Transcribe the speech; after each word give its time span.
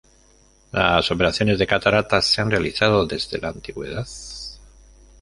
Las 0.71 1.11
operaciones 1.11 1.59
de 1.59 1.67
cataratas 1.67 2.25
se 2.25 2.41
han 2.41 2.49
realizado 2.49 3.05
desde 3.05 3.37
la 3.37 3.49
Antigüedad. 3.49 4.07